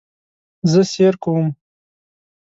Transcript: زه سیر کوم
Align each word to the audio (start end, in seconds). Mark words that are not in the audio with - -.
زه 0.71 0.81
سیر 0.91 1.13
کوم 1.23 1.47